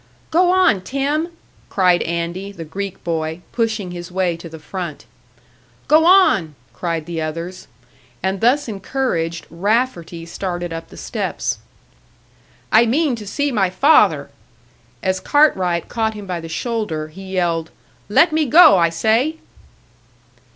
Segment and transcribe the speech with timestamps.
[0.31, 1.27] "Go on, Tim!"
[1.69, 5.05] cried Andy, the Greek boy, pushing his way to the front.
[5.87, 7.67] "Go on!" cried the others;
[8.23, 11.59] and thus encouraged, Rafferty started up the steps.
[12.71, 14.31] "I mean to see my father!"
[15.03, 17.69] As Cartwright caught him by the shoulder, he yelled,
[18.09, 19.35] "Let me go, I say!"